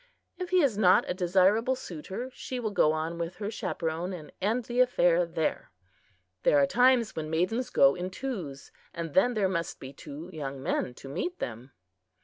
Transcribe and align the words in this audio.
If 0.39 0.49
he 0.49 0.63
is 0.63 0.79
not 0.79 1.07
a 1.07 1.13
desirable 1.13 1.75
suitor, 1.75 2.31
she 2.33 2.59
will 2.59 2.71
go 2.71 3.07
with 3.13 3.35
her 3.35 3.51
chaperon 3.51 4.13
and 4.13 4.31
end 4.41 4.65
the 4.65 4.79
affair 4.79 5.27
there. 5.27 5.69
There 6.41 6.57
are 6.57 6.65
times 6.65 7.15
when 7.15 7.29
maidens 7.29 7.69
go 7.69 7.93
in 7.93 8.09
twos, 8.09 8.71
and 8.95 9.13
then 9.13 9.35
there 9.35 9.47
must 9.47 9.79
be 9.79 9.93
two 9.93 10.31
young 10.33 10.59
men 10.63 10.95
to 10.95 11.07
meet 11.07 11.37
them. 11.37 11.73